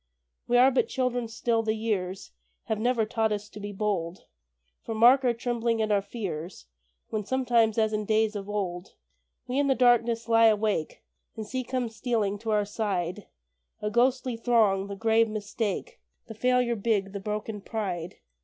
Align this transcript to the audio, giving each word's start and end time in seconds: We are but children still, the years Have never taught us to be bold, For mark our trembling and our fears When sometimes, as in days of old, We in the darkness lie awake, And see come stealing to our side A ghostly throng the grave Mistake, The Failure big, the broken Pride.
We 0.47 0.57
are 0.57 0.71
but 0.71 0.87
children 0.87 1.27
still, 1.27 1.61
the 1.61 1.75
years 1.75 2.31
Have 2.63 2.79
never 2.79 3.05
taught 3.05 3.31
us 3.31 3.47
to 3.49 3.59
be 3.59 3.71
bold, 3.71 4.25
For 4.83 4.95
mark 4.95 5.23
our 5.23 5.31
trembling 5.31 5.79
and 5.79 5.91
our 5.91 6.01
fears 6.01 6.65
When 7.11 7.23
sometimes, 7.23 7.77
as 7.77 7.93
in 7.93 8.05
days 8.05 8.35
of 8.35 8.49
old, 8.49 8.95
We 9.47 9.59
in 9.59 9.67
the 9.67 9.75
darkness 9.75 10.27
lie 10.27 10.47
awake, 10.47 11.03
And 11.35 11.45
see 11.45 11.63
come 11.63 11.87
stealing 11.87 12.39
to 12.39 12.49
our 12.49 12.65
side 12.65 13.27
A 13.79 13.91
ghostly 13.91 14.35
throng 14.37 14.87
the 14.87 14.95
grave 14.95 15.29
Mistake, 15.29 15.99
The 16.25 16.33
Failure 16.33 16.75
big, 16.75 17.11
the 17.11 17.19
broken 17.19 17.61
Pride. 17.61 18.15